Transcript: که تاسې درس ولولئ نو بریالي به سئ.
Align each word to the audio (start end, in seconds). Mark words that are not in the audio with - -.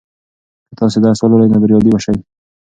که 0.69 0.73
تاسې 0.79 0.97
درس 1.03 1.19
ولولئ 1.21 1.47
نو 1.51 1.57
بریالي 1.63 1.89
به 1.93 1.99
سئ. 2.05 2.15